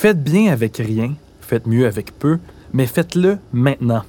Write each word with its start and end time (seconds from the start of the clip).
Faites 0.00 0.24
bien 0.24 0.50
avec 0.50 0.78
rien, 0.78 1.12
faites 1.42 1.66
mieux 1.66 1.84
avec 1.84 2.18
peu, 2.18 2.38
mais 2.72 2.86
faites-le 2.86 3.36
maintenant. 3.52 4.00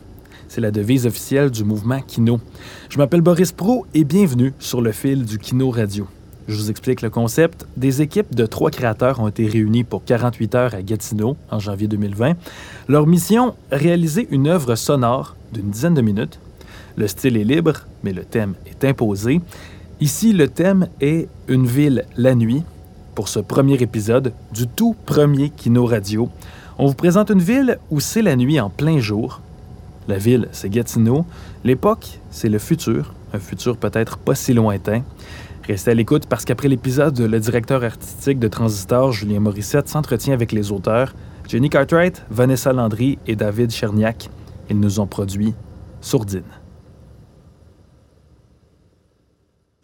C'est 0.47 0.61
la 0.61 0.71
devise 0.71 1.05
officielle 1.05 1.51
du 1.51 1.65
mouvement 1.65 1.99
Kino. 1.99 2.39
Je 2.87 2.97
m'appelle 2.97 3.19
Boris 3.19 3.51
Pro 3.51 3.85
et 3.93 4.05
bienvenue 4.05 4.53
sur 4.57 4.81
le 4.81 4.93
fil 4.93 5.25
du 5.25 5.37
Kino 5.37 5.69
Radio. 5.69 6.07
Je 6.47 6.55
vous 6.55 6.69
explique 6.69 7.01
le 7.01 7.09
concept. 7.09 7.67
Des 7.75 8.01
équipes 8.01 8.33
de 8.33 8.45
trois 8.45 8.71
créateurs 8.71 9.19
ont 9.19 9.27
été 9.27 9.45
réunies 9.45 9.83
pour 9.83 10.05
48 10.05 10.55
heures 10.55 10.75
à 10.75 10.81
Gatineau 10.81 11.35
en 11.49 11.59
janvier 11.59 11.89
2020. 11.89 12.35
Leur 12.87 13.05
mission, 13.05 13.53
réaliser 13.69 14.29
une 14.31 14.47
œuvre 14.47 14.75
sonore 14.75 15.35
d'une 15.51 15.71
dizaine 15.71 15.95
de 15.95 16.01
minutes. 16.01 16.39
Le 16.95 17.09
style 17.09 17.35
est 17.35 17.43
libre, 17.43 17.85
mais 18.05 18.13
le 18.13 18.23
thème 18.23 18.53
est 18.65 18.85
imposé. 18.85 19.41
Ici, 19.99 20.31
le 20.31 20.47
thème 20.47 20.87
est 21.01 21.27
Une 21.49 21.67
ville 21.67 22.05
la 22.15 22.33
nuit 22.33 22.63
pour 23.21 23.27
ce 23.27 23.39
premier 23.39 23.75
épisode 23.75 24.33
du 24.51 24.67
tout 24.67 24.95
premier 25.05 25.51
Kino 25.51 25.85
Radio. 25.85 26.27
On 26.79 26.87
vous 26.87 26.95
présente 26.95 27.29
une 27.29 27.39
ville 27.39 27.77
où 27.91 27.99
c'est 27.99 28.23
la 28.23 28.35
nuit 28.35 28.59
en 28.59 28.71
plein 28.71 28.97
jour. 28.97 29.41
La 30.07 30.17
ville, 30.17 30.47
c'est 30.53 30.71
Gatineau. 30.71 31.23
L'époque, 31.63 32.19
c'est 32.31 32.49
le 32.49 32.57
futur, 32.57 33.13
un 33.31 33.37
futur 33.37 33.77
peut-être 33.77 34.17
pas 34.17 34.33
si 34.33 34.55
lointain. 34.55 35.03
Restez 35.67 35.91
à 35.91 35.93
l'écoute 35.93 36.25
parce 36.25 36.45
qu'après 36.45 36.67
l'épisode, 36.67 37.19
le 37.19 37.39
directeur 37.39 37.83
artistique 37.83 38.39
de 38.39 38.47
Transistor, 38.47 39.11
Julien 39.11 39.39
Morissette, 39.39 39.87
s'entretient 39.87 40.33
avec 40.33 40.51
les 40.51 40.71
auteurs 40.71 41.13
Jenny 41.47 41.69
Cartwright, 41.69 42.23
Vanessa 42.31 42.73
Landry 42.73 43.19
et 43.27 43.35
David 43.35 43.69
Cherniak. 43.69 44.31
Ils 44.71 44.79
nous 44.79 44.99
ont 44.99 45.05
produit 45.05 45.53
Sourdine. 46.01 46.60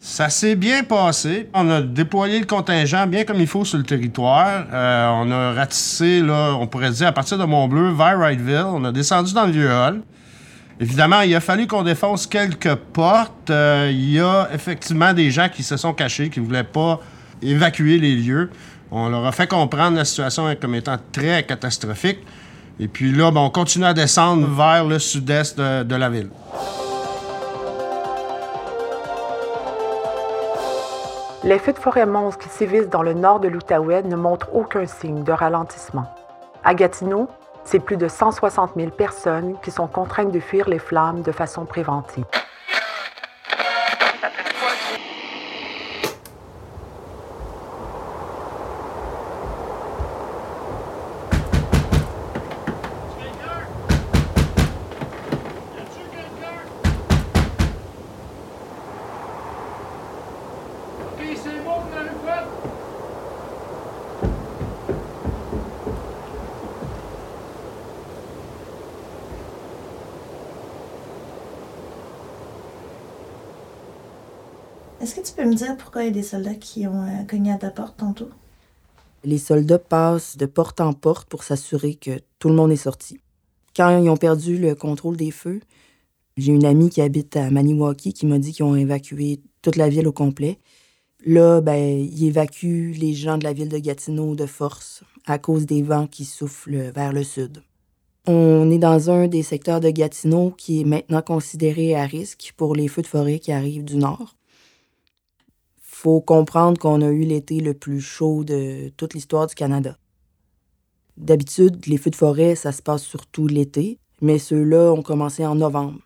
Ça 0.00 0.28
s'est 0.28 0.54
bien 0.54 0.84
passé. 0.84 1.48
On 1.54 1.68
a 1.70 1.82
déployé 1.82 2.38
le 2.38 2.46
contingent 2.46 3.06
bien 3.08 3.24
comme 3.24 3.40
il 3.40 3.48
faut 3.48 3.64
sur 3.64 3.78
le 3.78 3.84
territoire. 3.84 4.64
Euh, 4.72 5.08
on 5.08 5.30
a 5.32 5.52
ratissé, 5.52 6.20
là, 6.20 6.52
on 6.54 6.68
pourrait 6.68 6.92
dire, 6.92 7.08
à 7.08 7.12
partir 7.12 7.36
de 7.36 7.44
Montbleu 7.44 7.90
vers 7.90 8.16
Wrightville. 8.16 8.64
On 8.66 8.84
a 8.84 8.92
descendu 8.92 9.32
dans 9.34 9.46
le 9.46 9.52
vieux 9.52 9.68
hall. 9.68 10.02
Évidemment, 10.78 11.22
il 11.22 11.34
a 11.34 11.40
fallu 11.40 11.66
qu'on 11.66 11.82
défonce 11.82 12.28
quelques 12.28 12.76
portes. 12.76 13.50
Euh, 13.50 13.90
il 13.92 14.12
y 14.12 14.20
a 14.20 14.48
effectivement 14.54 15.12
des 15.12 15.32
gens 15.32 15.48
qui 15.48 15.64
se 15.64 15.76
sont 15.76 15.92
cachés, 15.92 16.30
qui 16.30 16.38
ne 16.38 16.44
voulaient 16.44 16.62
pas 16.62 17.00
évacuer 17.42 17.98
les 17.98 18.14
lieux. 18.14 18.50
On 18.92 19.08
leur 19.08 19.26
a 19.26 19.32
fait 19.32 19.48
comprendre 19.48 19.96
la 19.96 20.04
situation 20.04 20.54
comme 20.60 20.76
étant 20.76 20.96
très 21.10 21.42
catastrophique. 21.42 22.18
Et 22.78 22.86
puis 22.86 23.10
là, 23.10 23.32
ben, 23.32 23.40
on 23.40 23.50
continue 23.50 23.84
à 23.84 23.94
descendre 23.94 24.46
vers 24.46 24.84
le 24.84 25.00
sud-est 25.00 25.58
de, 25.58 25.82
de 25.82 25.94
la 25.96 26.08
ville. 26.08 26.28
Les 31.44 31.60
feux 31.60 31.72
de 31.72 31.78
forêt 31.78 32.04
monstres 32.04 32.44
qui 32.44 32.48
sévissent 32.48 32.88
dans 32.88 33.02
le 33.02 33.14
nord 33.14 33.38
de 33.38 33.46
l'Outaouais 33.46 34.02
ne 34.02 34.16
montrent 34.16 34.52
aucun 34.52 34.86
signe 34.86 35.22
de 35.22 35.30
ralentissement. 35.30 36.12
À 36.64 36.74
Gatineau, 36.74 37.28
c'est 37.62 37.78
plus 37.78 37.96
de 37.96 38.08
160 38.08 38.72
000 38.74 38.90
personnes 38.90 39.56
qui 39.62 39.70
sont 39.70 39.86
contraintes 39.86 40.32
de 40.32 40.40
fuir 40.40 40.68
les 40.68 40.80
flammes 40.80 41.22
de 41.22 41.30
façon 41.30 41.64
préventive. 41.64 42.24
Est-ce 75.08 75.16
que 75.16 75.26
tu 75.26 75.32
peux 75.32 75.48
me 75.48 75.54
dire 75.54 75.74
pourquoi 75.78 76.02
il 76.02 76.08
y 76.08 76.10
a 76.10 76.12
des 76.12 76.22
soldats 76.22 76.54
qui 76.54 76.86
ont 76.86 77.02
euh, 77.02 77.24
cogné 77.26 77.50
à 77.50 77.56
ta 77.56 77.70
porte 77.70 77.96
tantôt? 77.96 78.28
Les 79.24 79.38
soldats 79.38 79.78
passent 79.78 80.36
de 80.36 80.44
porte 80.44 80.82
en 80.82 80.92
porte 80.92 81.30
pour 81.30 81.44
s'assurer 81.44 81.94
que 81.94 82.20
tout 82.38 82.50
le 82.50 82.54
monde 82.54 82.72
est 82.72 82.76
sorti. 82.76 83.18
Quand 83.74 84.02
ils 84.02 84.10
ont 84.10 84.18
perdu 84.18 84.58
le 84.58 84.74
contrôle 84.74 85.16
des 85.16 85.30
feux, 85.30 85.60
j'ai 86.36 86.52
une 86.52 86.66
amie 86.66 86.90
qui 86.90 87.00
habite 87.00 87.38
à 87.38 87.50
Maniwaki 87.50 88.12
qui 88.12 88.26
m'a 88.26 88.38
dit 88.38 88.52
qu'ils 88.52 88.66
ont 88.66 88.76
évacué 88.76 89.40
toute 89.62 89.76
la 89.76 89.88
ville 89.88 90.06
au 90.06 90.12
complet. 90.12 90.58
Là, 91.24 91.62
ben, 91.62 91.98
ils 91.98 92.26
évacuent 92.26 92.92
les 92.92 93.14
gens 93.14 93.38
de 93.38 93.44
la 93.44 93.54
ville 93.54 93.70
de 93.70 93.78
Gatineau 93.78 94.34
de 94.34 94.44
force 94.44 95.04
à 95.24 95.38
cause 95.38 95.64
des 95.64 95.80
vents 95.80 96.06
qui 96.06 96.26
soufflent 96.26 96.92
vers 96.94 97.14
le 97.14 97.24
sud. 97.24 97.62
On 98.26 98.70
est 98.70 98.76
dans 98.76 99.10
un 99.10 99.26
des 99.26 99.42
secteurs 99.42 99.80
de 99.80 99.88
Gatineau 99.88 100.50
qui 100.50 100.82
est 100.82 100.84
maintenant 100.84 101.22
considéré 101.22 101.96
à 101.96 102.04
risque 102.04 102.52
pour 102.58 102.74
les 102.74 102.88
feux 102.88 103.00
de 103.00 103.06
forêt 103.06 103.38
qui 103.38 103.52
arrivent 103.52 103.86
du 103.86 103.96
nord 103.96 104.34
faut 105.98 106.20
comprendre 106.20 106.78
qu'on 106.78 107.02
a 107.02 107.08
eu 107.08 107.22
l'été 107.22 107.58
le 107.58 107.74
plus 107.74 108.00
chaud 108.00 108.44
de 108.44 108.88
toute 108.96 109.14
l'histoire 109.14 109.48
du 109.48 109.56
Canada. 109.56 109.98
D'habitude, 111.16 111.84
les 111.86 111.96
feux 111.96 112.10
de 112.10 112.14
forêt, 112.14 112.54
ça 112.54 112.70
se 112.70 112.82
passe 112.82 113.02
surtout 113.02 113.48
l'été, 113.48 113.98
mais 114.20 114.38
ceux-là 114.38 114.92
ont 114.92 115.02
commencé 115.02 115.44
en 115.44 115.56
novembre. 115.56 115.98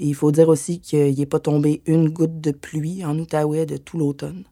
Et 0.00 0.06
il 0.06 0.14
faut 0.14 0.32
dire 0.32 0.48
aussi 0.48 0.80
qu'il 0.80 1.18
n'est 1.18 1.26
pas 1.26 1.40
tombé 1.40 1.82
une 1.84 2.08
goutte 2.08 2.40
de 2.40 2.52
pluie 2.52 3.04
en 3.04 3.18
Outaouais 3.18 3.66
de 3.66 3.76
tout 3.76 3.98
l'automne. 3.98 4.44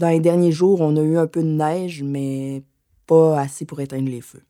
Dans 0.00 0.08
les 0.08 0.18
derniers 0.18 0.50
jours, 0.50 0.80
on 0.80 0.96
a 0.96 1.02
eu 1.02 1.16
un 1.16 1.28
peu 1.28 1.44
de 1.44 1.48
neige, 1.48 2.02
mais 2.02 2.64
pas 3.06 3.38
assez 3.38 3.64
pour 3.64 3.80
éteindre 3.80 4.10
les 4.10 4.20
feux. 4.20 4.42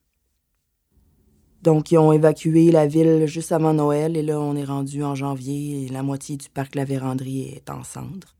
Donc, 1.62 1.91
ils 1.91 1.98
ont 1.98 2.12
évacué 2.12 2.71
la 2.71 2.87
ville 2.87 3.27
juste 3.27 3.53
avant 3.53 3.75
Noël, 3.75 4.16
et 4.16 4.22
là, 4.22 4.41
on 4.41 4.56
est 4.56 4.65
rendu 4.65 5.04
en 5.04 5.15
janvier, 5.15 5.84
et 5.84 5.88
la 5.88 6.03
moitié 6.03 6.38
du 6.38 6.48
parc 6.48 6.75
La 6.75 6.87
Vérandrie 6.87 7.43
est 7.43 7.69
en 7.69 7.84
cendres 7.84 8.38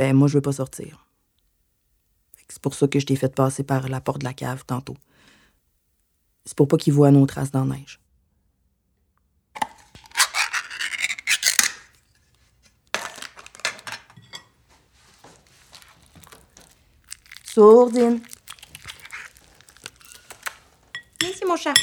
ben 0.00 0.16
moi, 0.16 0.28
je 0.28 0.38
veux 0.38 0.40
pas 0.40 0.52
sortir. 0.52 1.06
C'est 2.48 2.62
pour 2.62 2.72
ça 2.72 2.88
que 2.88 2.98
je 2.98 3.04
t'ai 3.04 3.16
fait 3.16 3.34
passer 3.34 3.64
par 3.64 3.86
la 3.90 4.00
porte 4.00 4.20
de 4.20 4.24
la 4.24 4.32
cave 4.32 4.64
tantôt. 4.66 4.96
C'est 6.46 6.56
pour 6.56 6.68
pas 6.68 6.78
qu'ils 6.78 6.94
voient 6.94 7.10
nos 7.10 7.26
traces 7.26 7.50
dans 7.50 7.66
la 7.66 7.76
neige. 7.76 8.00
Sourdine. 17.44 18.22
Merci, 21.20 21.44
mon 21.44 21.56
chat. 21.56 21.74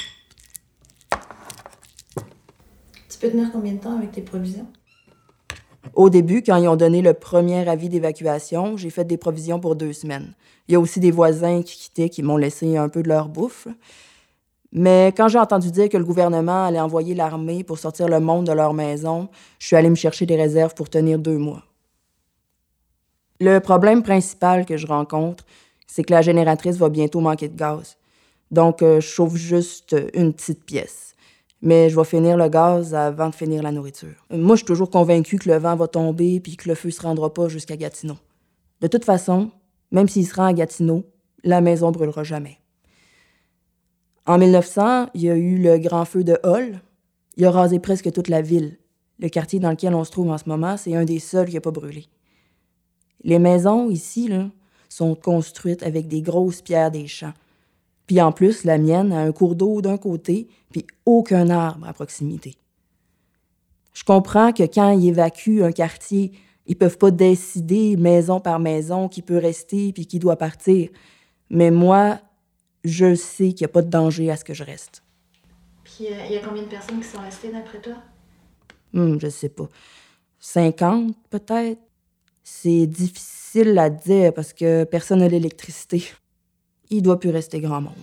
Tu 3.11 3.19
peux 3.19 3.29
tenir 3.29 3.51
combien 3.51 3.73
de 3.73 3.79
temps 3.79 3.95
avec 3.95 4.11
tes 4.11 4.23
provisions? 4.23 4.73
Au 5.97 6.11
début, 6.11 6.43
quand 6.43 6.57
ils 6.57 6.67
ont 6.67 6.75
donné 6.75 7.01
le 7.01 7.15
premier 7.15 7.67
avis 7.67 7.89
d'évacuation, 7.89 8.77
j'ai 8.77 8.91
fait 8.91 9.03
des 9.03 9.17
provisions 9.17 9.59
pour 9.59 9.75
deux 9.75 9.93
semaines. 9.93 10.35
Il 10.67 10.73
y 10.73 10.75
a 10.75 10.79
aussi 10.79 10.99
des 10.99 11.09
voisins 11.09 11.63
qui 11.63 11.75
quittaient, 11.75 12.09
qui 12.09 12.21
m'ont 12.21 12.37
laissé 12.37 12.77
un 12.77 12.87
peu 12.87 13.01
de 13.01 13.07
leur 13.07 13.29
bouffe. 13.29 13.67
Mais 14.71 15.11
quand 15.17 15.27
j'ai 15.27 15.39
entendu 15.39 15.71
dire 15.71 15.89
que 15.89 15.97
le 15.97 16.03
gouvernement 16.03 16.65
allait 16.65 16.79
envoyer 16.79 17.15
l'armée 17.15 17.63
pour 17.63 17.79
sortir 17.79 18.07
le 18.09 18.19
monde 18.19 18.45
de 18.45 18.51
leur 18.51 18.75
maison, 18.75 19.27
je 19.57 19.65
suis 19.65 19.75
allée 19.75 19.89
me 19.89 19.95
chercher 19.95 20.27
des 20.27 20.35
réserves 20.35 20.75
pour 20.75 20.87
tenir 20.87 21.17
deux 21.17 21.39
mois. 21.39 21.63
Le 23.39 23.57
problème 23.57 24.03
principal 24.03 24.67
que 24.67 24.77
je 24.77 24.85
rencontre, 24.85 25.45
c'est 25.87 26.03
que 26.03 26.13
la 26.13 26.21
génératrice 26.21 26.77
va 26.77 26.89
bientôt 26.89 27.21
manquer 27.21 27.47
de 27.47 27.57
gaz. 27.57 27.97
Donc, 28.51 28.83
euh, 28.83 29.01
je 29.01 29.07
chauffe 29.07 29.35
juste 29.35 29.95
une 30.13 30.31
petite 30.31 30.63
pièce 30.63 31.06
mais 31.61 31.89
je 31.89 31.95
vais 31.95 32.05
finir 32.05 32.37
le 32.37 32.49
gaz 32.49 32.93
avant 32.93 33.29
de 33.29 33.35
finir 33.35 33.63
la 33.63 33.71
nourriture. 33.71 34.25
Moi, 34.29 34.55
je 34.55 34.59
suis 34.59 34.65
toujours 34.65 34.89
convaincu 34.89 35.37
que 35.37 35.49
le 35.49 35.57
vent 35.57 35.75
va 35.75 35.87
tomber 35.87 36.39
puis 36.39 36.55
que 36.55 36.69
le 36.69 36.75
feu 36.75 36.91
se 36.91 37.01
rendra 37.01 37.33
pas 37.33 37.47
jusqu'à 37.47 37.77
Gatineau. 37.77 38.17
De 38.81 38.87
toute 38.87 39.05
façon, 39.05 39.51
même 39.91 40.07
s'il 40.07 40.27
se 40.27 40.35
rend 40.35 40.45
à 40.45 40.53
Gatineau, 40.53 41.03
la 41.43 41.61
maison 41.61 41.91
brûlera 41.91 42.23
jamais. 42.23 42.59
En 44.25 44.37
1900, 44.37 45.07
il 45.13 45.21
y 45.21 45.29
a 45.29 45.35
eu 45.35 45.57
le 45.57 45.77
grand 45.77 46.05
feu 46.05 46.23
de 46.23 46.37
Hall. 46.43 46.81
Il 47.37 47.45
a 47.45 47.51
rasé 47.51 47.79
presque 47.79 48.11
toute 48.11 48.27
la 48.27 48.41
ville. 48.41 48.77
Le 49.19 49.29
quartier 49.29 49.59
dans 49.59 49.71
lequel 49.71 49.95
on 49.95 50.03
se 50.03 50.11
trouve 50.11 50.29
en 50.29 50.37
ce 50.37 50.47
moment, 50.47 50.77
c'est 50.77 50.95
un 50.95 51.05
des 51.05 51.19
seuls 51.19 51.47
qui 51.47 51.55
n'a 51.55 51.61
pas 51.61 51.71
brûlé. 51.71 52.05
Les 53.23 53.39
maisons 53.39 53.89
ici 53.89 54.27
là, 54.27 54.49
sont 54.89 55.15
construites 55.15 55.81
avec 55.81 56.07
des 56.07 56.21
grosses 56.21 56.61
pierres 56.61 56.91
des 56.91 57.07
champs. 57.07 57.33
Puis 58.07 58.21
en 58.21 58.31
plus, 58.31 58.63
la 58.63 58.77
mienne 58.77 59.11
a 59.11 59.19
un 59.19 59.31
cours 59.33 59.55
d'eau 59.55 59.81
d'un 59.81 59.97
côté, 59.97 60.47
puis 60.71 60.87
aucun 61.05 61.49
arbre 61.49 61.87
à 61.87 61.93
proximité. 61.93 62.55
Je 63.93 64.03
comprends 64.03 64.53
que 64.53 64.63
quand 64.63 64.91
ils 64.91 65.09
évacuent 65.09 65.63
un 65.63 65.71
quartier, 65.71 66.31
ils 66.65 66.77
peuvent 66.77 66.97
pas 66.97 67.11
décider 67.11 67.97
maison 67.97 68.39
par 68.39 68.59
maison 68.59 69.09
qui 69.09 69.21
peut 69.21 69.37
rester 69.37 69.91
puis 69.91 70.05
qui 70.05 70.19
doit 70.19 70.37
partir. 70.37 70.89
Mais 71.49 71.71
moi, 71.71 72.19
je 72.83 73.15
sais 73.15 73.53
qu'il 73.53 73.65
n'y 73.65 73.71
a 73.71 73.73
pas 73.73 73.81
de 73.81 73.89
danger 73.89 74.29
à 74.31 74.37
ce 74.37 74.43
que 74.43 74.53
je 74.53 74.63
reste. 74.63 75.03
Puis 75.83 76.07
euh, 76.07 76.25
il 76.29 76.35
y 76.35 76.37
a 76.37 76.41
combien 76.41 76.63
de 76.63 76.67
personnes 76.67 76.99
qui 76.99 77.07
sont 77.07 77.19
restées 77.19 77.51
d'après 77.51 77.79
toi? 77.79 77.95
Hum, 78.93 79.19
je 79.19 79.29
sais 79.29 79.49
pas. 79.49 79.67
50 80.39 81.15
peut-être? 81.29 81.81
C'est 82.43 82.85
difficile 82.85 83.77
à 83.77 83.89
dire 83.89 84.33
parce 84.33 84.53
que 84.53 84.83
personne 84.83 85.19
n'a 85.19 85.27
l'électricité. 85.27 86.03
Il 86.89 87.01
doit 87.01 87.19
plus 87.19 87.31
rester 87.31 87.59
grand 87.59 87.81
monde. 87.81 87.93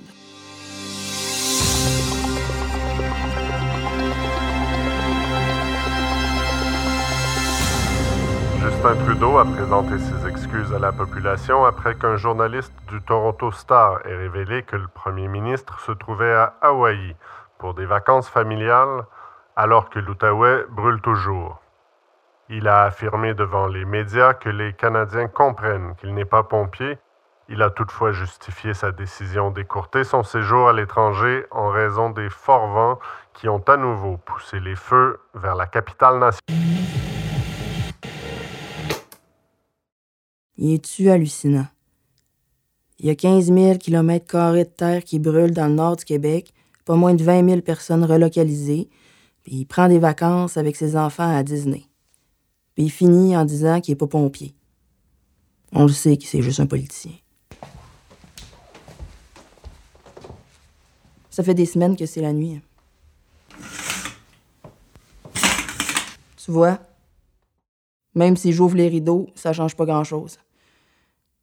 Justin 8.61 8.95
Trudeau 9.05 9.39
a 9.39 9.45
présenté 9.45 9.99
ses 9.99 10.29
excuses 10.29 10.73
à 10.73 10.79
la 10.79 10.93
population 10.93 11.65
après 11.65 11.95
qu'un 11.95 12.17
journaliste 12.17 12.73
du 12.89 13.01
Toronto 13.03 13.51
Star 13.53 14.07
ait 14.07 14.17
révélé 14.17 14.63
que 14.63 14.77
le 14.77 14.89
premier 14.89 15.29
ministre 15.29 15.81
se 15.81 15.93
trouvait 15.93 16.33
à 16.33 16.55
Hawaï 16.61 17.17
pour 17.59 17.75
des 17.75 17.87
vacances 17.87 18.29
familiales 18.29 19.05
alors 19.57 19.89
que 19.89 19.99
l'Outaouais 19.99 20.65
brûle 20.71 21.01
toujours. 21.01 21.61
Il 22.51 22.69
a 22.69 22.83
affirmé 22.83 23.33
devant 23.33 23.69
les 23.69 23.85
médias 23.87 24.35
que 24.35 24.51
les 24.51 24.75
Canadiens 24.75 25.29
comprennent 25.29 25.95
qu'il 25.97 26.13
n'est 26.13 26.27
pas 26.27 26.43
pompier. 26.43 26.99
Il 27.51 27.61
a 27.61 27.69
toutefois 27.69 28.13
justifié 28.13 28.73
sa 28.73 28.91
décision 28.91 29.51
d'écourter 29.51 30.03
son 30.03 30.23
séjour 30.23 30.67
à 30.67 30.73
l'étranger 30.73 31.45
en 31.51 31.69
raison 31.69 32.09
des 32.09 32.31
forts 32.31 32.69
vents 32.69 32.99
qui 33.35 33.49
ont 33.51 33.63
à 33.69 33.77
nouveau 33.77 34.17
poussé 34.17 34.61
les 34.61 34.77
feux 34.77 35.21
vers 35.35 35.55
la 35.55 35.67
capitale 35.67 36.19
nationale. 36.19 36.65
Il 40.57 40.73
est-tu 40.73 41.11
hallucinant? 41.11 41.67
Il 42.99 43.07
y 43.07 43.11
a 43.11 43.15
15 43.15 43.53
000 43.53 43.77
km 43.77 44.55
de 44.55 44.63
terre 44.63 45.05
qui 45.05 45.19
brûlent 45.19 45.53
dans 45.53 45.67
le 45.67 45.75
nord 45.75 45.97
du 45.97 46.05
Québec, 46.07 46.55
pas 46.87 46.95
moins 46.95 47.13
de 47.13 47.23
20 47.23 47.47
000 47.47 47.61
personnes 47.61 48.05
relocalisées, 48.05 48.89
puis 49.43 49.57
il 49.57 49.65
prend 49.67 49.89
des 49.89 49.99
vacances 49.99 50.57
avec 50.57 50.77
ses 50.77 50.97
enfants 50.97 51.37
à 51.37 51.43
Disney. 51.43 51.85
Puis 52.75 52.85
il 52.85 52.91
finit 52.91 53.37
en 53.37 53.45
disant 53.45 53.83
qu'il 53.83 53.93
n'est 53.93 53.99
pas 53.99 54.07
pompier. 54.07 54.55
On 55.73 55.83
le 55.83 55.93
sait 55.93 56.17
que 56.17 56.25
c'est 56.25 56.41
juste 56.41 56.61
un 56.61 56.67
politicien. 56.67 57.13
Ça 61.35 61.43
fait 61.43 61.55
des 61.55 61.67
semaines 61.67 61.97
que 61.97 62.07
c'est 62.07 62.21
la 62.21 62.33
nuit. 62.33 62.61
Tu 66.37 66.53
vois? 66.53 66.79
Même 68.15 68.37
si 68.37 68.53
j'ouvre 68.53 68.77
les 68.77 68.87
rideaux, 68.87 69.27
ça 69.35 69.53
change 69.53 69.75
pas 69.75 69.85
grand-chose. 69.85 70.39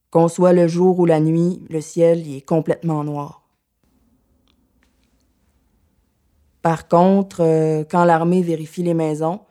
Qu'on 0.10 0.30
soit 0.30 0.54
le 0.54 0.70
jour 0.70 0.98
ou 0.98 1.06
la 1.06 1.20
nuit, 1.20 1.66
le 1.70 1.82
ciel 1.82 2.26
y 2.26 2.38
est 2.38 2.42
complètement 2.42 3.04
noir. 3.04 3.44
Par 6.62 6.88
contre, 6.88 7.42
euh, 7.42 7.84
quand 7.84 8.06
l'armée 8.06 8.42
vérifie 8.42 8.84
les 8.84 8.94
maisons, 8.94 9.42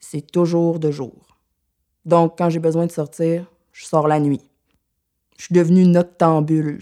c'est 0.00 0.30
toujours 0.30 0.78
de 0.78 0.90
jour. 0.90 1.36
Donc, 2.06 2.38
quand 2.38 2.48
j'ai 2.48 2.58
besoin 2.58 2.86
de 2.86 2.90
sortir, 2.90 3.44
je 3.70 3.84
sors 3.84 4.08
la 4.08 4.18
nuit. 4.18 4.48
Je 5.36 5.44
suis 5.44 5.54
devenue 5.54 5.84
noctambule. 5.84 6.78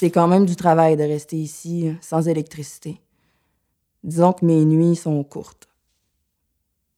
C'est 0.00 0.10
quand 0.10 0.28
même 0.28 0.46
du 0.46 0.56
travail 0.56 0.96
de 0.96 1.02
rester 1.02 1.36
ici 1.36 1.94
sans 2.00 2.26
électricité. 2.26 3.02
Disons 4.02 4.32
que 4.32 4.46
mes 4.46 4.64
nuits 4.64 4.96
sont 4.96 5.22
courtes. 5.22 5.68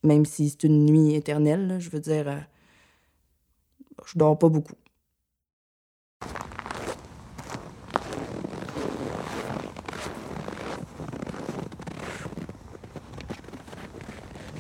Même 0.04 0.24
si 0.24 0.50
c'est 0.50 0.62
une 0.62 0.86
nuit 0.86 1.16
éternelle, 1.16 1.78
je 1.80 1.90
veux 1.90 1.98
dire, 1.98 2.28
euh, 2.28 2.38
je 4.06 4.16
dors 4.16 4.38
pas 4.38 4.48
beaucoup. 4.48 4.76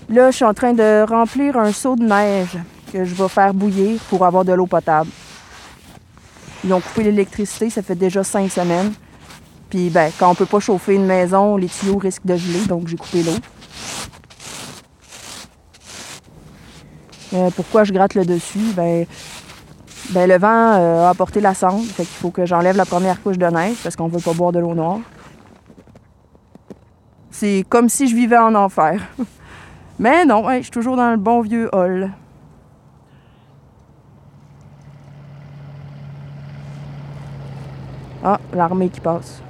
Là, 0.08 0.32
je 0.32 0.34
suis 0.34 0.44
en 0.44 0.52
train 0.52 0.72
de 0.72 1.08
remplir 1.08 1.56
un 1.56 1.70
seau 1.70 1.94
de 1.94 2.02
neige 2.02 2.58
que 2.92 3.04
je 3.04 3.14
vais 3.14 3.28
faire 3.28 3.54
bouillir 3.54 4.00
pour 4.10 4.26
avoir 4.26 4.44
de 4.44 4.52
l'eau 4.52 4.66
potable. 4.66 5.10
Ils 6.64 6.72
ont 6.72 6.80
coupé 6.80 7.02
l'électricité, 7.04 7.70
ça 7.70 7.82
fait 7.82 7.94
déjà 7.94 8.22
cinq 8.22 8.50
semaines. 8.50 8.92
Puis 9.70 9.90
ben, 9.90 10.12
quand 10.18 10.30
on 10.30 10.34
peut 10.34 10.46
pas 10.46 10.60
chauffer 10.60 10.94
une 10.94 11.06
maison, 11.06 11.56
les 11.56 11.68
tuyaux 11.68 11.98
risquent 11.98 12.26
de 12.26 12.36
geler, 12.36 12.66
donc 12.66 12.88
j'ai 12.88 12.96
coupé 12.96 13.22
l'eau. 13.22 13.32
Euh, 17.34 17.50
pourquoi 17.56 17.84
je 17.84 17.92
gratte 17.92 18.14
le 18.14 18.24
dessus? 18.24 18.72
Ben, 18.76 19.06
ben 20.10 20.28
le 20.28 20.38
vent 20.38 20.74
euh, 20.74 21.06
a 21.06 21.08
apporté 21.08 21.40
la 21.40 21.54
cendre, 21.54 21.84
fait 21.84 22.04
qu'il 22.04 22.16
faut 22.16 22.30
que 22.30 22.44
j'enlève 22.44 22.76
la 22.76 22.84
première 22.84 23.22
couche 23.22 23.38
de 23.38 23.46
neige 23.46 23.76
parce 23.82 23.96
qu'on 23.96 24.08
veut 24.08 24.20
pas 24.20 24.34
boire 24.34 24.52
de 24.52 24.58
l'eau 24.58 24.74
noire. 24.74 24.98
C'est 27.30 27.64
comme 27.68 27.88
si 27.88 28.08
je 28.08 28.14
vivais 28.14 28.36
en 28.36 28.54
enfer. 28.54 29.00
Mais 29.98 30.24
non, 30.24 30.44
je 30.50 30.62
suis 30.62 30.70
toujours 30.70 30.96
dans 30.96 31.10
le 31.10 31.16
bon 31.16 31.40
vieux 31.40 31.70
hall. 31.74 32.10
Ah, 38.24 38.38
l'armée 38.54 38.88
qui 38.88 39.00
passe. 39.00 39.42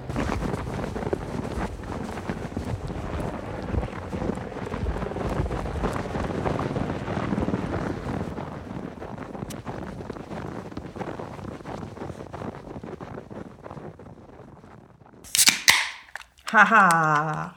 Haha! 16.51 17.53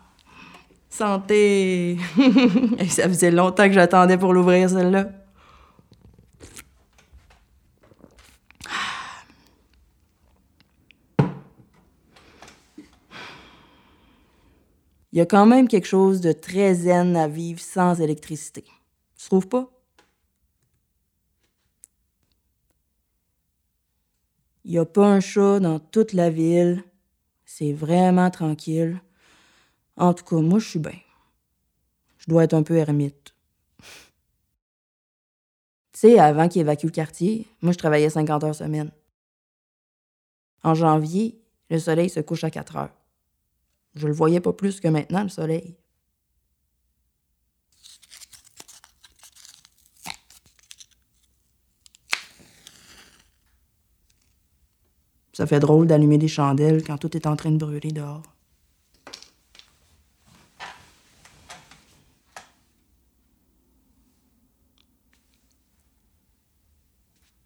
Santé! 0.89 1.97
Ça 2.89 3.07
faisait 3.09 3.31
longtemps 3.31 3.67
que 3.67 3.73
j'attendais 3.73 4.17
pour 4.17 4.33
l'ouvrir, 4.33 4.69
celle-là. 4.69 5.24
Il 15.15 15.19
y 15.19 15.21
a 15.21 15.25
quand 15.25 15.45
même 15.45 15.69
quelque 15.69 15.87
chose 15.87 16.19
de 16.19 16.33
très 16.33 16.73
zen 16.73 17.15
à 17.15 17.29
vivre 17.29 17.61
sans 17.61 18.01
électricité. 18.01 18.65
Tu 19.17 19.27
trouves 19.27 19.47
pas? 19.47 19.71
Il 24.65 24.71
n'y 24.71 24.77
a 24.77 24.83
pas 24.83 25.07
un 25.07 25.21
chat 25.21 25.61
dans 25.61 25.79
toute 25.79 26.11
la 26.11 26.29
ville. 26.29 26.83
C'est 27.45 27.71
vraiment 27.71 28.29
tranquille. 28.29 28.99
En 29.95 30.13
tout 30.13 30.25
cas, 30.25 30.35
moi, 30.35 30.59
je 30.59 30.67
suis 30.67 30.79
bien. 30.79 30.99
Je 32.17 32.25
dois 32.27 32.43
être 32.43 32.53
un 32.53 32.63
peu 32.63 32.75
ermite. 32.75 33.33
tu 33.79 33.85
sais, 35.93 36.19
avant 36.19 36.49
qu'il 36.49 36.59
évacue 36.59 36.87
le 36.87 36.91
quartier, 36.91 37.47
moi, 37.61 37.71
je 37.71 37.77
travaillais 37.77 38.09
50 38.09 38.43
heures 38.43 38.55
semaine. 38.55 38.91
En 40.61 40.73
janvier, 40.73 41.39
le 41.69 41.79
soleil 41.79 42.09
se 42.09 42.19
couche 42.19 42.43
à 42.43 42.49
4 42.49 42.75
heures. 42.75 43.04
Je 43.95 44.07
le 44.07 44.13
voyais 44.13 44.41
pas 44.41 44.53
plus 44.53 44.79
que 44.79 44.87
maintenant, 44.87 45.23
le 45.23 45.29
soleil. 45.29 45.77
Ça 55.33 55.45
fait 55.45 55.59
drôle 55.59 55.87
d'allumer 55.87 56.17
des 56.17 56.27
chandelles 56.29 56.83
quand 56.83 56.97
tout 56.97 57.15
est 57.15 57.27
en 57.27 57.35
train 57.35 57.51
de 57.51 57.57
brûler 57.57 57.91
dehors. 57.91 58.23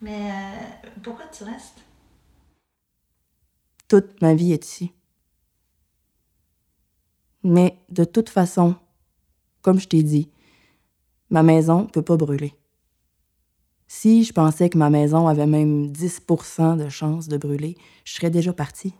Mais 0.01 0.31
euh, 0.31 0.89
pourquoi 1.03 1.25
tu 1.27 1.43
restes? 1.43 1.83
Toute 3.87 4.21
ma 4.21 4.35
vie 4.35 4.53
est 4.53 4.65
ici. 4.65 4.93
Mais 7.43 7.79
de 7.89 8.03
toute 8.03 8.29
façon, 8.29 8.75
comme 9.61 9.79
je 9.79 9.87
t'ai 9.87 10.03
dit, 10.03 10.29
ma 11.29 11.43
maison 11.43 11.85
peut 11.85 12.01
pas 12.01 12.17
brûler. 12.17 12.53
Si 13.87 14.23
je 14.23 14.33
pensais 14.33 14.69
que 14.69 14.77
ma 14.77 14.89
maison 14.89 15.27
avait 15.27 15.47
même 15.47 15.87
10% 15.91 16.77
de 16.77 16.89
chance 16.89 17.27
de 17.27 17.37
brûler, 17.37 17.75
je 18.05 18.13
serais 18.13 18.29
déjà 18.29 18.53
partie. 18.53 18.93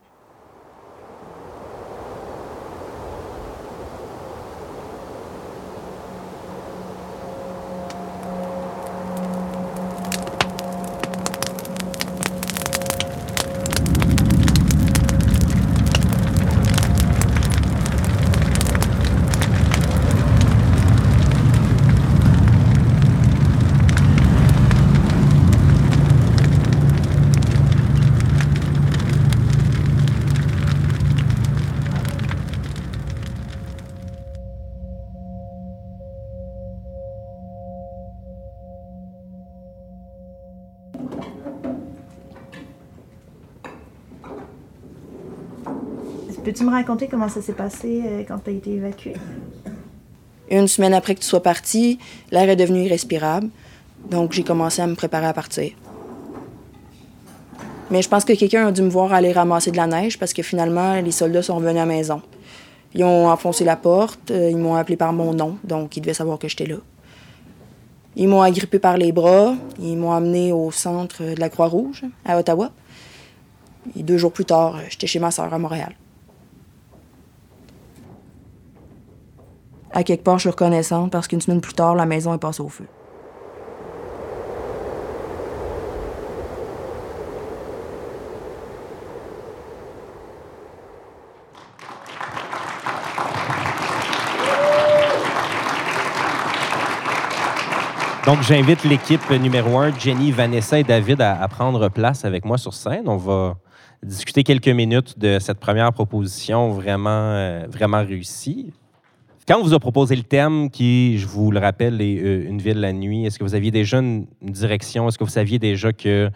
Peux-tu 46.50 46.64
me 46.64 46.72
raconter 46.72 47.08
comment 47.08 47.30
ça 47.30 47.44
s'est 47.44 47.54
passé 47.54 48.02
euh, 48.04 48.24
quand 48.28 48.40
tu 48.40 48.50
as 48.50 48.54
été 48.54 48.72
évacué? 48.72 49.14
Une 50.50 50.68
semaine 50.68 50.96
après 50.96 51.14
que 51.14 51.20
tu 51.20 51.28
sois 51.28 51.44
parti, 51.44 52.00
l'air 52.32 52.50
est 52.50 52.56
devenu 52.56 52.86
irrespirable. 52.86 53.50
Donc, 54.10 54.32
j'ai 54.32 54.42
commencé 54.42 54.82
à 54.82 54.88
me 54.88 54.96
préparer 54.96 55.28
à 55.28 55.34
partir. 55.34 55.74
Mais 57.92 58.02
je 58.02 58.10
pense 58.10 58.26
que 58.26 58.34
quelqu'un 58.34 58.66
a 58.66 58.72
dû 58.72 58.82
me 58.82 58.90
voir 58.90 59.14
aller 59.14 59.32
ramasser 59.32 59.70
de 59.70 59.78
la 59.78 59.86
neige 59.86 60.18
parce 60.18 60.34
que 60.34 60.42
finalement, 60.42 61.00
les 61.00 61.12
soldats 61.12 61.44
sont 61.44 61.54
revenus 61.54 61.76
à 61.76 61.82
la 61.82 61.86
maison. 61.86 62.20
Ils 62.96 63.04
ont 63.04 63.30
enfoncé 63.30 63.64
la 63.64 63.76
porte, 63.76 64.32
euh, 64.32 64.50
ils 64.50 64.58
m'ont 64.58 64.74
appelé 64.74 64.98
par 64.98 65.14
mon 65.14 65.36
nom, 65.36 65.60
donc 65.64 65.98
ils 65.98 66.02
devaient 66.02 66.16
savoir 66.16 66.40
que 66.40 66.48
j'étais 66.48 66.66
là. 66.66 66.78
Ils 68.16 68.28
m'ont 68.28 68.42
agrippé 68.42 68.80
par 68.80 68.98
les 68.98 69.12
bras, 69.12 69.54
ils 69.80 69.96
m'ont 69.96 70.14
amené 70.14 70.52
au 70.52 70.72
centre 70.72 71.22
de 71.22 71.40
la 71.40 71.50
Croix-Rouge, 71.50 72.06
à 72.26 72.40
Ottawa. 72.40 72.72
Et 73.96 74.02
deux 74.02 74.18
jours 74.18 74.32
plus 74.32 74.46
tard, 74.46 74.80
j'étais 74.90 75.06
chez 75.06 75.20
ma 75.20 75.30
sœur 75.30 75.54
à 75.54 75.60
Montréal. 75.60 75.94
À 79.92 80.04
quelque 80.04 80.24
part, 80.24 80.38
je 80.38 80.42
suis 80.42 80.50
reconnaissante 80.50 81.12
parce 81.12 81.28
qu'une 81.28 81.42
semaine 81.42 81.62
plus 81.62 81.74
tard, 81.74 81.96
la 81.96 82.06
maison 82.06 82.34
est 82.34 82.38
passée 82.38 82.62
au 82.62 82.70
feu. 82.70 82.86
Donc, 98.26 98.44
j'invite 98.44 98.84
l'équipe 98.84 99.28
numéro 99.32 99.80
un, 99.80 99.92
Jenny, 99.98 100.32
Vanessa 100.32 100.78
et 100.78 100.84
David, 100.84 101.20
à, 101.20 101.48
prendre 101.48 101.90
place 101.90 102.26
avec 102.26 102.46
moi 102.46 102.60
sur 102.60 102.76
scène. 102.76 103.08
On 103.08 103.18
va 103.18 103.56
discuter 104.04 104.44
quelques 104.44 104.68
minutes 104.68 105.18
de 105.18 105.40
cette 105.40 105.60
première 105.60 105.92
proposition 105.94 106.70
vraiment, 106.70 107.10
euh, 107.10 107.66
vraiment 107.68 108.06
réussie. 108.06 108.72
Quand 109.48 109.60
on 109.60 109.64
vous 109.64 109.74
a 109.74 109.80
proposé 109.80 110.16
le 110.16 110.24
thème, 110.24 110.70
qui, 110.70 111.18
je 111.18 111.26
vous 111.26 111.52
le 111.52 111.60
rappelle, 111.60 112.02
est 112.02 112.18
euh, 112.20 112.48
Une 112.48 112.62
ville 112.62 112.80
la 112.80 112.94
nuit, 112.94 113.26
est-ce 113.26 113.40
que 113.40 113.44
vous 113.44 113.56
aviez 113.56 113.72
déjà 113.72 113.98
une, 113.98 114.28
direction? 114.42 115.08
Est-ce 115.08 115.18
que 115.18 115.24
vous 115.24 115.30
saviez 115.30 115.60
déjà 115.60 115.92
que 115.92 116.30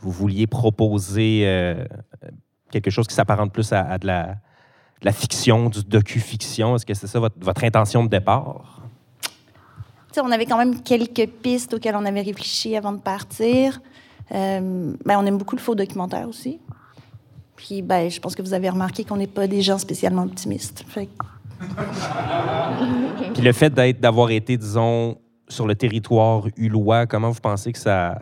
vous 0.00 0.10
vouliez 0.10 0.46
proposer 0.46 1.42
euh, 1.44 1.84
quelque 2.70 2.90
chose 2.90 3.06
qui 3.06 3.14
s'apparente 3.14 3.52
plus 3.52 3.72
à, 3.72 3.98
de, 3.98 4.06
la, 4.06 5.12
fiction, 5.12 5.70
du 5.70 5.82
docu-fiction? 5.82 6.76
Est-ce 6.76 6.86
que 6.86 6.94
c'est 6.94 7.06
ça 7.06 7.20
votre, 7.20 7.64
intention 7.64 8.04
de 8.04 8.08
départ? 8.08 8.82
On 10.20 10.32
avait 10.32 10.46
quand 10.46 10.58
même 10.58 10.82
quelques 10.82 11.28
pistes 11.28 11.74
auxquelles 11.74 11.94
on 11.94 12.04
avait 12.04 12.22
réfléchi 12.22 12.76
avant 12.76 12.92
de 12.92 12.98
partir. 12.98 13.80
Euh, 14.32 14.92
ben, 15.04 15.16
on 15.16 15.24
aime 15.24 15.38
beaucoup 15.38 15.54
le 15.54 15.60
faux 15.60 15.76
documentaire 15.76 16.28
aussi. 16.28 16.58
Puis, 17.54 17.82
ben, 17.82 18.10
je 18.10 18.20
pense 18.20 18.34
que 18.34 18.42
vous 18.42 18.52
avez 18.52 18.68
remarqué 18.68 19.04
qu'on 19.04 19.16
n'est 19.16 19.28
pas 19.28 19.46
des 19.46 19.62
gens 19.62 19.78
spécialement 19.78 20.24
optimistes. 20.24 20.84
Puis 23.34 23.42
le 23.42 23.52
fait 23.52 23.70
d'être, 23.70 24.00
d'avoir 24.00 24.30
été, 24.30 24.56
disons, 24.56 25.18
sur 25.48 25.66
le 25.66 25.74
territoire 25.74 26.44
ulois, 26.56 27.06
comment 27.06 27.30
vous 27.30 27.40
pensez 27.40 27.72
que 27.72 27.78
ça 27.78 28.12
a 28.12 28.18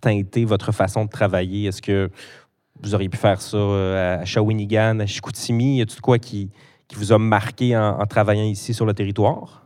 teinté 0.00 0.44
votre 0.44 0.72
façon 0.72 1.04
de 1.04 1.10
travailler? 1.10 1.66
Est-ce 1.66 1.82
que 1.82 2.10
vous 2.82 2.94
auriez 2.94 3.08
pu 3.08 3.18
faire 3.18 3.40
ça 3.40 3.58
à 4.20 4.24
Shawinigan, 4.24 5.00
à 5.00 5.06
Chicoutimi? 5.06 5.78
Y 5.78 5.82
a-t-il 5.82 5.96
de 5.96 6.00
quoi 6.00 6.18
qui, 6.18 6.50
qui 6.88 6.96
vous 6.96 7.12
a 7.12 7.18
marqué 7.18 7.76
en, 7.76 8.04
travaillant 8.06 8.44
ici 8.44 8.74
sur 8.74 8.86
le 8.86 8.94
territoire? 8.94 9.64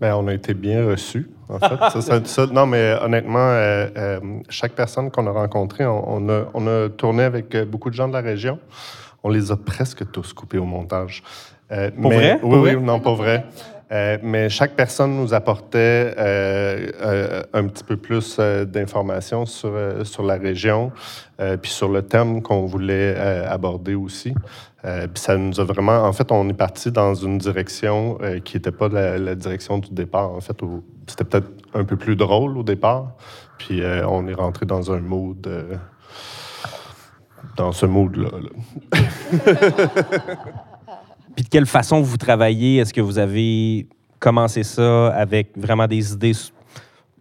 Bien, 0.00 0.16
on 0.16 0.26
a 0.26 0.34
été 0.34 0.54
bien 0.54 0.86
reçus, 0.86 1.30
en 1.48 1.58
fait. 1.58 2.52
non, 2.52 2.66
mais 2.66 2.96
honnêtement, 3.00 3.38
euh, 3.38 3.88
euh, 3.96 4.20
chaque 4.48 4.72
personne 4.72 5.10
qu'on 5.10 5.26
a 5.26 5.30
rencontrée, 5.30 5.86
on, 5.86 6.16
on, 6.16 6.28
a, 6.28 6.46
on, 6.52 6.66
a, 6.66 6.88
tourné 6.88 7.22
avec 7.22 7.56
beaucoup 7.68 7.90
de 7.90 7.94
gens 7.94 8.08
de 8.08 8.12
la 8.12 8.20
région. 8.20 8.58
On 9.22 9.30
les 9.30 9.52
a 9.52 9.56
presque 9.56 10.10
tous 10.10 10.32
coupés 10.32 10.58
au 10.58 10.64
montage. 10.64 11.22
Euh, 11.72 11.90
pour 11.90 12.10
mais, 12.10 12.16
vrai? 12.16 12.32
Oui, 12.34 12.40
pour 12.40 12.52
oui, 12.52 12.74
vrai? 12.74 12.76
non, 12.76 13.00
pas 13.00 13.14
vrai. 13.14 13.44
Euh, 13.92 14.18
mais 14.22 14.48
chaque 14.48 14.72
personne 14.72 15.16
nous 15.16 15.34
apportait 15.34 16.14
euh, 16.18 17.42
un 17.52 17.66
petit 17.68 17.84
peu 17.84 17.96
plus 17.96 18.38
d'informations 18.38 19.46
sur, 19.46 19.72
sur 20.04 20.22
la 20.22 20.36
région, 20.36 20.90
puis 21.62 21.70
sur 21.70 21.88
le 21.88 22.02
thème 22.02 22.42
qu'on 22.42 22.64
voulait 22.64 23.16
aborder 23.16 23.94
aussi. 23.94 24.34
Euh, 24.84 25.06
puis 25.06 25.22
ça 25.22 25.36
nous 25.36 25.60
a 25.60 25.64
vraiment. 25.64 26.04
En 26.04 26.12
fait, 26.12 26.30
on 26.30 26.48
est 26.48 26.54
parti 26.54 26.92
dans 26.92 27.14
une 27.14 27.38
direction 27.38 28.18
euh, 28.20 28.38
qui 28.40 28.56
n'était 28.56 28.70
pas 28.70 28.88
la, 28.88 29.16
la, 29.16 29.34
direction 29.34 29.78
du 29.78 29.90
départ. 29.92 30.30
En 30.30 30.40
fait, 30.40 30.56
c'était 31.06 31.24
peut-être 31.24 31.48
un 31.72 31.84
peu 31.84 31.96
plus 31.96 32.16
drôle 32.16 32.58
au 32.58 32.62
départ. 32.62 33.12
Puis 33.56 33.82
euh, 33.82 34.06
on 34.06 34.28
est 34.28 34.34
rentré 34.34 34.66
dans 34.66 34.92
un 34.92 35.00
mood. 35.00 35.48
dans 37.56 37.72
ce 37.72 37.86
mood-là. 37.86 38.28
Là. 38.42 38.50
Puis 41.34 41.44
de 41.44 41.48
quelle 41.48 41.66
façon 41.66 42.00
vous 42.00 42.16
travaillez? 42.16 42.78
Est-ce 42.78 42.94
que 42.94 43.00
vous 43.00 43.18
avez 43.18 43.86
commencé 44.18 44.62
ça 44.62 45.08
avec 45.08 45.56
vraiment 45.56 45.86
des 45.86 46.12
idées 46.12 46.32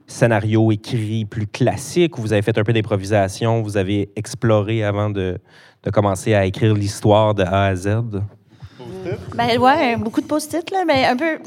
scénarios 0.05 0.71
écrits 0.71 1.25
plus 1.25 1.47
classiques? 1.47 2.17
Ou 2.17 2.21
vous 2.21 2.33
avez 2.33 2.41
fait 2.41 2.57
un 2.57 2.63
peu 2.63 2.73
d'improvisation, 2.73 3.61
vous 3.61 3.77
avez 3.77 4.09
exploré 4.15 4.83
avant 4.83 5.09
de, 5.09 5.39
de 5.83 5.89
commencer 5.89 6.33
à 6.33 6.45
écrire 6.45 6.73
l'histoire 6.73 7.33
de 7.33 7.43
A 7.43 7.65
à 7.65 7.75
Z? 7.75 7.89
Ben 9.35 9.59
ouais, 9.59 9.97
beaucoup 9.97 10.21
de 10.21 10.27
post-it, 10.27 10.69
là, 10.71 10.83
mais 10.85 11.05
un 11.05 11.17
peu. 11.17 11.39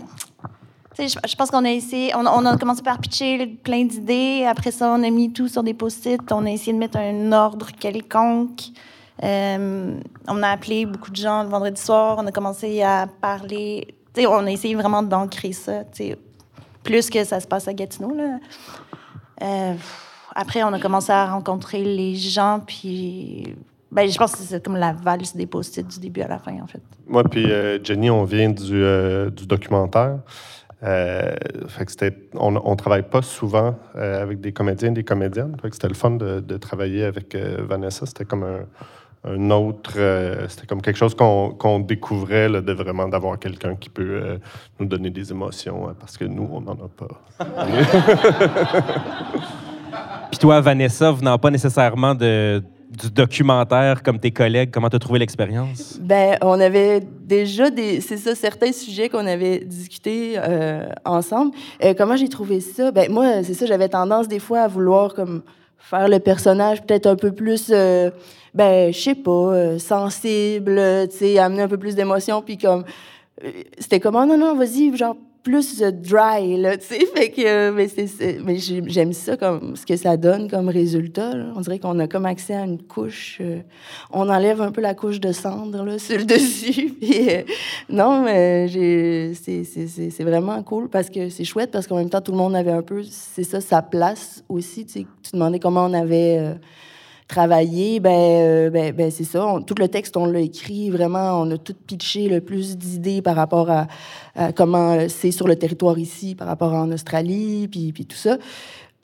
Je, 0.99 1.05
je 1.27 1.37
pense 1.37 1.51
qu'on 1.51 1.65
a 1.65 1.71
essayé, 1.71 2.15
on, 2.15 2.27
on, 2.27 2.45
a 2.47 2.57
commencé 2.57 2.83
par 2.83 2.99
pitcher 2.99 3.47
plein 3.63 3.85
d'idées. 3.85 4.47
Après 4.49 4.71
ça, 4.71 4.95
on 4.99 5.03
a 5.03 5.11
mis 5.11 5.33
tout 5.33 5.49
sur 5.49 5.63
des 5.63 5.75
post-it. 5.75 6.21
On 6.33 6.47
a 6.47 6.51
essayé 6.51 6.73
de 6.73 6.79
mettre 6.79 6.99
un 6.99 7.33
ordre 7.33 7.69
quelconque. 7.79 8.63
Euh, 9.23 9.99
on 10.29 10.43
a 10.43 10.49
appelé 10.49 10.85
beaucoup 10.85 11.11
de 11.11 11.17
gens 11.17 11.43
le 11.43 11.49
vendredi 11.49 11.81
soir. 11.81 12.17
On 12.19 12.27
a 12.27 12.33
commencé 12.33 12.83
à 12.83 13.07
parler. 13.21 13.95
on 14.19 14.47
a 14.47 14.51
essayé 14.51 14.75
vraiment 14.75 15.03
d'ancrer 15.03 15.53
ça, 15.53 15.83
plus 16.83 17.11
que 17.11 17.25
ça 17.25 17.41
se 17.41 17.47
passe 17.47 17.67
à 17.69 17.75
Gatineau. 17.75 18.15
Euh, 19.43 19.75
après, 20.35 20.63
on 20.63 20.73
a 20.73 20.79
commencé 20.79 21.13
à 21.13 21.27
rencontrer 21.27 21.83
les 21.83 22.15
gens, 22.15 22.61
puis 22.65 23.55
ben, 23.91 24.09
je 24.09 24.17
pense 24.19 24.33
que 24.33 24.43
c'est 24.43 24.63
comme 24.63 24.77
la 24.77 24.93
valse 24.93 25.35
des 25.35 25.47
post-it 25.47 25.87
du 25.87 25.99
début 25.99 26.21
à 26.21 26.29
la 26.29 26.39
fin, 26.39 26.61
en 26.61 26.67
fait. 26.67 26.83
Moi, 27.07 27.25
puis 27.25 27.51
euh, 27.51 27.83
Jenny, 27.83 28.11
on 28.11 28.25
vient 28.25 28.51
du, 28.51 28.83
documentaire. 29.47 30.19
On, 30.83 32.57
on 32.57 32.77
travaille 32.77 33.09
pas 33.09 33.23
souvent 33.23 33.75
avec 33.95 34.41
des 34.41 34.53
comédiens 34.53 34.91
et 34.91 34.95
des 34.95 35.05
comédiennes. 35.05 35.57
C'était 35.73 35.89
le 35.89 35.95
fun 35.95 36.13
de, 36.13 36.41
de 36.41 36.57
travailler 36.59 37.05
avec 37.05 37.35
Vanessa. 37.35 38.05
C'était 38.07 38.27
comme 38.27 38.45
un, 38.45 38.61
un 39.25 39.51
autre, 39.51 39.95
euh, 39.97 40.47
c'était 40.49 40.67
comme 40.67 40.83
quelque 40.83 40.97
chose 40.97 41.15
qu'on, 41.15 41.51
qu'on 41.51 41.81
découvrait 41.81 42.49
là, 42.49 42.61
de 42.61 42.73
vraiment 42.73 43.09
d'avoir 43.09 43.39
quelqu'un 43.39 43.75
qui 43.75 43.89
peut 43.89 44.39
nous 44.79 44.87
donner 44.87 45.11
des 45.11 45.31
émotions 45.31 45.95
parce 45.99 46.17
que 46.17 46.25
nous, 46.25 46.49
on 46.53 46.61
n'en 46.61 46.75
a 46.75 46.89
pas. 46.89 47.09
Puis 50.31 50.39
toi, 50.39 50.61
Vanessa, 50.61 51.13
venant 51.13 51.39
pas 51.39 51.51
nécessairement 51.51 52.15
de 52.15 52.63
du 52.91 53.11
documentaire 53.11 54.03
comme 54.03 54.19
tes 54.19 54.31
collègues, 54.31 54.71
comment 54.73 54.89
tu 54.89 54.97
as 54.97 54.99
trouvé 54.99 55.19
l'expérience? 55.19 55.99
Ben, 56.01 56.37
on 56.41 56.61
avait 56.61 57.01
déjà 57.01 57.71
des, 57.71 58.01
c'est 58.01 58.17
ça, 58.17 58.35
certains 58.35 58.73
sujets 58.73 59.09
qu'on 59.09 59.27
avait 59.27 59.59
discutés 59.59 60.35
euh, 60.37 60.89
ensemble. 61.05 61.53
Euh, 61.83 61.95
comment 61.97 62.17
j'ai 62.17 62.29
trouvé 62.29 62.61
ça? 62.61 62.93
Ben, 62.93 63.11
moi, 63.11 63.43
c'est 63.43 63.55
ça, 63.55 63.67
j'avais 63.67 63.89
tendance 63.89 64.29
des 64.29 64.39
fois 64.39 64.61
à 64.61 64.69
vouloir 64.69 65.15
comme 65.15 65.43
faire 65.79 66.09
le 66.09 66.19
personnage 66.19 66.83
peut-être 66.83 67.07
un 67.07 67.17
peu 67.17 67.33
plus, 67.33 67.71
euh, 67.71 68.11
ben, 68.57 68.93
je 68.93 68.99
sais 68.99 69.15
pas, 69.15 69.31
euh, 69.31 69.79
sensible, 69.79 70.81
tu 71.11 71.19
sais, 71.19 71.39
amener 71.39 71.63
un 71.63 71.69
peu 71.69 71.77
plus 71.77 71.95
d'émotion, 71.95 72.41
puis 72.41 72.57
comme, 72.57 72.85
euh, 73.45 73.51
c'était 73.79 74.01
comme, 74.01 74.17
oh, 74.17 74.25
non, 74.25 74.39
non, 74.39 74.57
vas-y, 74.57 74.97
genre, 74.97 75.15
plus 75.47 75.81
dry, 75.81 76.57
là, 76.57 76.77
tu 76.77 76.87
sais. 76.87 77.07
Fait 77.15 77.31
que, 77.31 77.71
mais, 77.71 77.87
c'est, 77.87 78.41
mais 78.43 78.57
j'aime 78.59 79.13
ça, 79.13 79.37
comme 79.37 79.77
ce 79.77 79.85
que 79.87 79.95
ça 79.97 80.17
donne 80.17 80.51
comme 80.51 80.69
résultat. 80.69 81.35
On 81.55 81.61
dirait 81.61 81.79
qu'on 81.79 81.99
a 82.01 82.09
comme 82.09 82.27
accès 82.27 82.55
à 82.55 82.65
une 82.65 82.83
couche. 82.83 83.39
Euh, 83.41 83.61
on 84.11 84.29
enlève 84.29 84.61
un 84.61 84.73
peu 84.73 84.81
la 84.81 84.95
couche 84.95 85.21
de 85.21 85.31
cendre, 85.33 85.85
là, 85.85 85.99
sur 86.01 86.17
le 86.19 86.25
dessus. 86.25 86.95
Puis, 86.99 87.31
euh, 87.31 87.43
non, 87.91 88.23
mais 88.23 88.69
c'est, 89.35 89.65
c'est, 89.65 89.87
c'est, 89.87 90.11
c'est 90.11 90.25
vraiment 90.25 90.61
cool 90.63 90.89
parce 90.89 91.11
que 91.11 91.29
c'est 91.29 91.45
chouette 91.45 91.71
parce 91.71 91.87
qu'en 91.87 91.97
même 91.97 92.11
temps, 92.11 92.23
tout 92.23 92.33
le 92.33 92.39
monde 92.39 92.57
avait 92.57 92.73
un 92.73 92.83
peu, 92.83 93.03
c'est 93.09 93.45
ça, 93.45 93.61
sa 93.61 93.83
place 93.83 94.43
aussi. 94.49 94.87
Tu 94.87 94.93
sais, 94.93 95.07
tu 95.23 95.31
demandais 95.35 95.61
comment 95.61 95.85
on 95.85 95.93
avait. 95.93 96.57
Euh, 97.27 97.35
travailler, 97.37 98.01
ben, 98.01 98.11
euh, 98.11 98.71
ben, 98.71 98.95
ben 98.95 99.11
c'est 99.11 99.25
ça. 99.25 99.47
On, 99.47 99.63
tout 99.63 99.75
le 99.79 99.89
texte, 99.89 100.17
on 100.17 100.27
l'a 100.27 100.41
écrit 100.41 100.91
vraiment. 100.91 101.41
On 101.41 101.51
a 101.51 101.59
tout 101.59 101.75
pitché 101.87 102.29
le 102.29 102.41
plus 102.41 102.77
d'idées 102.77 103.23
par 103.23 103.37
rapport 103.37 103.69
à, 103.71 103.87
comment 104.55 105.09
c'est 105.09 105.31
sur 105.31 105.49
le 105.49 105.57
territoire 105.57 105.99
ici, 105.99 106.35
par 106.35 106.47
rapport 106.47 106.75
à 106.75 106.83
en 106.83 106.93
Australie, 106.93 107.69
puis, 107.69 107.93
puis 107.93 108.07
tout 108.07 108.17
ça. 108.17 108.39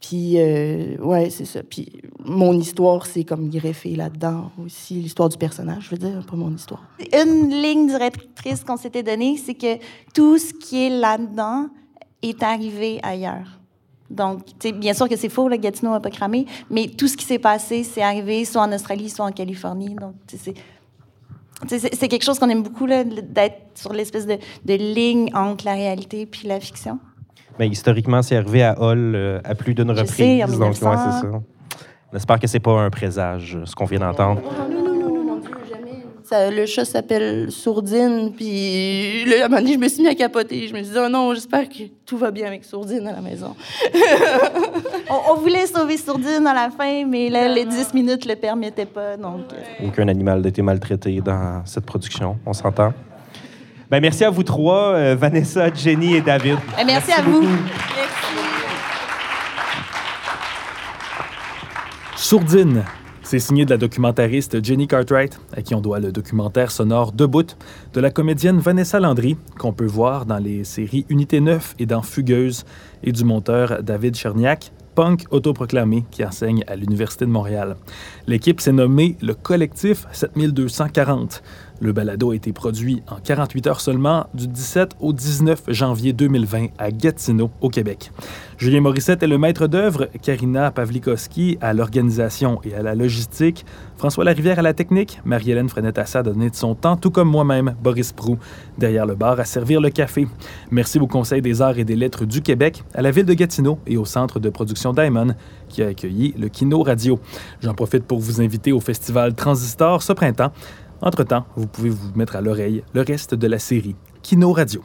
Puis, 0.00 0.34
euh, 0.36 0.96
ouais, 0.98 1.30
c'est 1.30 1.44
ça. 1.44 1.62
Puis, 1.62 1.92
mon 2.24 2.58
histoire, 2.58 3.06
c'est 3.06 3.22
comme 3.22 3.48
greffé 3.48 3.94
là-dedans 3.94 4.50
aussi, 4.64 4.94
l'histoire 4.94 5.28
du 5.28 5.36
personnage, 5.36 5.84
je 5.84 5.90
veux 5.90 5.98
dire, 5.98 6.26
pas 6.26 6.36
mon 6.36 6.52
histoire. 6.52 6.82
Une 7.12 7.50
ligne 7.50 7.86
directrice 7.86 8.64
qu'on 8.64 8.76
s'était 8.76 9.04
donnée, 9.04 9.36
c'est 9.36 9.54
que 9.54 9.78
tout 10.12 10.38
ce 10.38 10.52
qui 10.52 10.86
est 10.86 10.90
là-dedans 10.90 11.68
est 12.20 12.42
arrivé 12.42 12.98
ailleurs. 13.02 13.61
Donc, 14.12 14.40
bien 14.74 14.94
sûr 14.94 15.08
que 15.08 15.16
c'est 15.16 15.28
faux, 15.28 15.48
le 15.48 15.56
Gatineau 15.56 15.92
n'a 15.92 16.00
pas 16.00 16.10
cramé, 16.10 16.46
mais 16.70 16.88
tout 16.88 17.08
ce 17.08 17.16
qui 17.16 17.24
s'est 17.24 17.38
passé, 17.38 17.84
c'est 17.84 18.02
arrivé 18.02 18.44
soit 18.44 18.62
en 18.62 18.72
Australie, 18.72 19.10
soit 19.10 19.24
en 19.24 19.32
Californie. 19.32 19.94
Donc, 19.94 20.14
c'est 20.28 20.54
c'est 21.68 22.08
quelque 22.08 22.24
chose 22.24 22.38
qu'on 22.38 22.48
aime 22.48 22.62
beaucoup, 22.62 22.86
d'être 22.86 23.56
sur 23.74 23.92
l'espèce 23.92 24.26
de, 24.26 24.38
de, 24.64 24.74
ligne 24.74 25.30
entre 25.34 25.64
la 25.64 25.74
réalité 25.74 26.26
puis 26.26 26.48
la 26.48 26.58
fiction. 26.60 26.98
Mais 27.58 27.68
historiquement, 27.68 28.22
c'est 28.22 28.36
arrivé 28.36 28.62
à 28.62 28.80
Hall 28.80 29.14
euh, 29.14 29.40
à 29.44 29.54
plus 29.54 29.74
d'une 29.74 29.90
reprise. 29.90 30.10
Sais, 30.12 30.44
en 30.44 30.48
donc, 30.48 30.74
c'est 30.74 30.82
ça. 30.82 31.22
On 32.12 32.16
espère 32.16 32.40
que 32.40 32.46
c'est 32.46 32.60
pas 32.60 32.72
un 32.72 32.90
présage, 32.90 33.58
ce 33.64 33.74
qu'on 33.74 33.84
vient 33.84 34.00
d'entendre. 34.00 34.42
Non, 34.42 34.68
non, 34.68 34.82
non, 34.82 35.08
non, 35.08 35.24
non, 35.24 35.40
jamais. 35.68 36.04
Ça, 36.32 36.50
le 36.50 36.64
chat 36.64 36.86
s'appelle 36.86 37.52
Sourdine, 37.52 38.32
puis 38.34 39.22
là, 39.26 39.42
à 39.42 39.44
un 39.44 39.48
moment 39.50 39.60
donné, 39.60 39.74
je 39.74 39.78
me 39.78 39.86
suis 39.86 40.02
mis 40.02 40.08
à 40.08 40.14
capoter. 40.14 40.66
Je 40.66 40.72
me 40.72 40.82
suis 40.82 40.90
dit, 40.90 40.98
oh 40.98 41.06
non, 41.06 41.34
j'espère 41.34 41.68
que 41.68 41.82
tout 42.06 42.16
va 42.16 42.30
bien 42.30 42.46
avec 42.46 42.64
Sourdine 42.64 43.06
à 43.06 43.12
la 43.12 43.20
maison. 43.20 43.54
on, 45.30 45.34
voulait 45.34 45.66
sauver 45.66 45.98
Sourdine 45.98 46.46
à 46.46 46.54
la 46.54 46.70
fin, 46.70 47.04
mais 47.04 47.28
là, 47.28 47.48
les 47.48 47.66
10 47.66 47.92
minutes 47.92 48.24
le 48.24 48.34
permettaient 48.36 48.86
pas, 48.86 49.18
donc... 49.18 49.42
Euh. 49.52 49.86
Aucun 49.86 50.08
animal 50.08 50.40
n'a 50.40 50.48
été 50.48 50.62
maltraité 50.62 51.20
dans 51.20 51.66
cette 51.66 51.84
production, 51.84 52.38
on 52.46 52.54
s'entend. 52.54 52.94
Ben, 53.90 54.00
merci 54.00 54.24
à 54.24 54.30
vous 54.30 54.42
trois, 54.42 54.94
euh, 54.94 55.14
Vanessa, 55.14 55.66
Jenny 55.74 56.14
et 56.14 56.22
David. 56.22 56.56
Ben, 56.78 56.86
merci, 56.86 57.12
à 57.12 57.20
vous. 57.20 57.46
Sourdine, 62.16 62.84
c'est 63.32 63.38
signé 63.38 63.64
de 63.64 63.70
la 63.70 63.78
documentariste 63.78 64.62
Jenny 64.62 64.86
Cartwright, 64.86 65.40
à 65.56 65.62
qui 65.62 65.74
on 65.74 65.80
doit 65.80 66.00
le 66.00 66.12
documentaire 66.12 66.70
sonore 66.70 67.12
Debout, 67.12 67.56
de 67.94 67.98
la 67.98 68.10
comédienne 68.10 68.58
Vanessa 68.58 69.00
Landry, 69.00 69.38
qu'on 69.58 69.72
peut 69.72 69.86
voir 69.86 70.26
dans 70.26 70.36
les 70.36 70.64
séries 70.64 71.06
Unité 71.08 71.40
9 71.40 71.76
et 71.78 71.86
dans 71.86 72.02
Fugueuse, 72.02 72.66
et 73.02 73.10
du 73.10 73.24
monteur 73.24 73.82
David 73.82 74.16
Cherniak, 74.16 74.70
punk 74.94 75.24
autoproclamé 75.30 76.04
qui 76.10 76.22
enseigne 76.26 76.62
à 76.66 76.76
l'Université 76.76 77.24
de 77.24 77.30
Montréal. 77.30 77.76
L'équipe 78.26 78.60
s'est 78.60 78.70
nommée 78.70 79.16
le 79.22 79.32
Collectif 79.32 80.06
7240. 80.12 81.42
Le 81.82 81.92
balado 81.92 82.30
a 82.30 82.36
été 82.36 82.52
produit 82.52 83.02
en 83.10 83.16
48 83.16 83.66
heures 83.66 83.80
seulement 83.80 84.28
du 84.34 84.46
17 84.46 84.92
au 85.00 85.12
19 85.12 85.64
janvier 85.66 86.12
2020 86.12 86.68
à 86.78 86.92
Gatineau, 86.92 87.50
au 87.60 87.70
Québec. 87.70 88.12
Julien 88.56 88.80
Morissette 88.80 89.24
est 89.24 89.26
le 89.26 89.36
maître 89.36 89.66
d'œuvre, 89.66 90.08
Karina 90.22 90.70
Pavlikowski 90.70 91.58
à 91.60 91.74
l'organisation 91.74 92.60
et 92.62 92.76
à 92.76 92.82
la 92.82 92.94
logistique, 92.94 93.66
François 93.96 94.24
Larivière 94.24 94.60
à 94.60 94.62
la 94.62 94.74
technique, 94.74 95.20
Marie-Hélène 95.24 95.68
Frenette-Assad 95.68 96.26
a 96.28 96.32
donné 96.32 96.50
de 96.50 96.54
son 96.54 96.76
temps, 96.76 96.96
tout 96.96 97.10
comme 97.10 97.28
moi-même, 97.28 97.74
Boris 97.82 98.12
Prou, 98.12 98.38
derrière 98.78 99.06
le 99.06 99.16
bar 99.16 99.38
à 99.40 99.44
servir 99.44 99.80
le 99.80 99.90
café. 99.90 100.28
Merci 100.70 101.00
au 101.00 101.08
Conseil 101.08 101.42
des 101.42 101.62
arts 101.62 101.78
et 101.78 101.84
des 101.84 101.96
lettres 101.96 102.24
du 102.24 102.42
Québec, 102.42 102.84
à 102.94 103.02
la 103.02 103.10
ville 103.10 103.26
de 103.26 103.34
Gatineau 103.34 103.78
et 103.88 103.96
au 103.96 104.04
centre 104.04 104.38
de 104.38 104.50
production 104.50 104.92
Diamond 104.92 105.34
qui 105.68 105.82
a 105.82 105.88
accueilli 105.88 106.34
le 106.38 106.48
Kino 106.48 106.82
Radio. 106.82 107.18
J'en 107.60 107.74
profite 107.74 108.04
pour 108.04 108.18
vous 108.18 108.40
inviter 108.40 108.72
au 108.72 108.80
festival 108.80 109.34
Transistor 109.34 110.02
ce 110.02 110.12
printemps 110.12 110.52
entre-temps, 111.02 111.44
vous 111.56 111.66
pouvez 111.66 111.90
vous 111.90 112.12
mettre 112.14 112.36
à 112.36 112.40
l'oreille 112.40 112.84
le 112.94 113.02
reste 113.02 113.34
de 113.34 113.46
la 113.46 113.58
série 113.58 113.96
Kino 114.22 114.52
Radio. 114.52 114.82